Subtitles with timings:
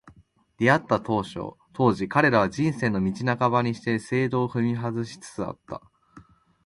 [0.57, 5.79] 出逢った当時、彼らは、「人生の道半ばにして正道を踏み外し」つつあった。